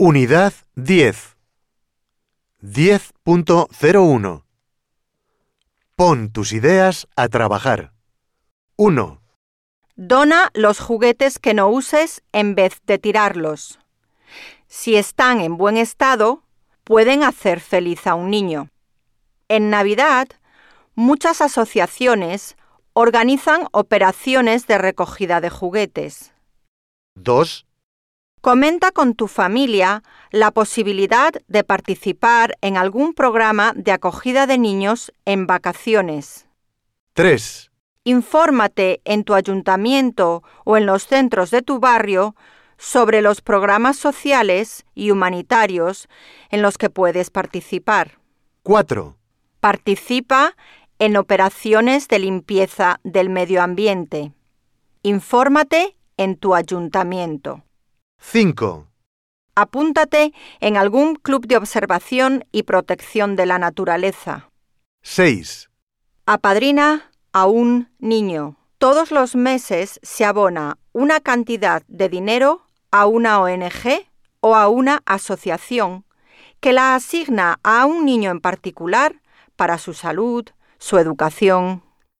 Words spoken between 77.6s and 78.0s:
a